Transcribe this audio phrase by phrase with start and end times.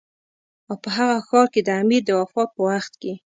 [0.69, 3.13] او په هغه ښار کې د امیر د وفات په وخت کې.